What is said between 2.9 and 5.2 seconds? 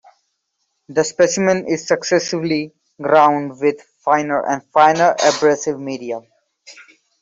ground with finer and finer